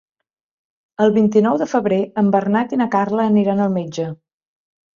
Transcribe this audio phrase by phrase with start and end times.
[1.05, 4.11] El vint-i-nou de febrer en Bernat i na Carla aniran al metge.